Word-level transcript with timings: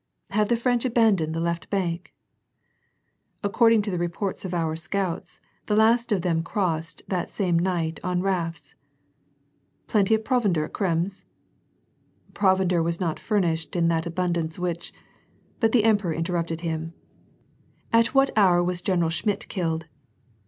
"Have 0.31 0.47
the 0.49 0.57
French 0.57 0.83
abandoned 0.83 1.35
the 1.35 1.39
left 1.39 1.69
bank?" 1.69 2.11
"According 3.43 3.83
to 3.83 3.91
the 3.91 3.99
reports 3.99 4.43
of 4.43 4.51
our 4.51 4.75
scouts, 4.75 5.39
the 5.67 5.75
last 5.75 6.11
of 6.11 6.23
them 6.23 6.41
crossed 6.41 7.03
that 7.07 7.29
same 7.29 7.59
night 7.59 7.99
on 8.03 8.23
rafts." 8.23 8.73
"Plenty 9.85 10.15
of 10.15 10.23
provender 10.23 10.65
at 10.65 10.73
Krems?" 10.73 11.25
"Provender 12.41 12.81
was 12.81 12.99
not 12.99 13.19
furnished 13.19 13.75
in 13.75 13.89
that 13.89 14.07
abundance 14.07 14.57
which"—. 14.57 14.91
But 15.59 15.71
the 15.71 15.83
emperor 15.83 16.13
interrupted 16.15 16.61
him: 16.61 16.93
"At 17.93 18.15
what 18.15 18.35
hour 18.35 18.63
was 18.63 18.81
General 18.81 19.11
Schmidt 19.11 19.47
killed 19.49 19.85